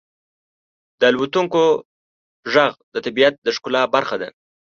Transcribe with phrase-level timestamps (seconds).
[0.99, 1.63] •د الوتونکو
[2.53, 4.29] ږغ د طبیعت د ښکلا برخه ده.